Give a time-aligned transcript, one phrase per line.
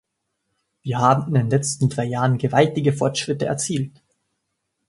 [0.81, 4.01] Wir haben in den letzten drei Jahren gewaltige Fortschritte erzielt.